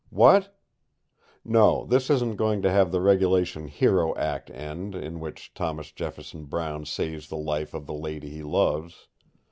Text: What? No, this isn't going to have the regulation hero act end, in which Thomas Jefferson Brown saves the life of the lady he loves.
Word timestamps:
What? 0.09 0.57
No, 1.45 1.85
this 1.85 2.09
isn't 2.09 2.35
going 2.37 2.63
to 2.63 2.71
have 2.71 2.91
the 2.91 2.99
regulation 3.01 3.67
hero 3.67 4.15
act 4.17 4.49
end, 4.49 4.95
in 4.95 5.19
which 5.19 5.53
Thomas 5.53 5.91
Jefferson 5.91 6.45
Brown 6.45 6.85
saves 6.85 7.29
the 7.29 7.37
life 7.37 7.75
of 7.75 7.85
the 7.85 7.93
lady 7.93 8.31
he 8.31 8.41
loves. 8.41 9.07